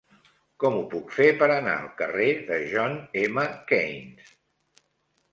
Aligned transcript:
Com 0.61 0.75
ho 0.77 0.85
puc 0.93 1.11
fer 1.17 1.27
per 1.41 1.49
anar 1.55 1.75
al 1.81 1.91
carrer 1.99 2.29
de 2.47 2.57
John 2.71 2.95
M. 3.25 3.43
Keynes? 3.73 4.33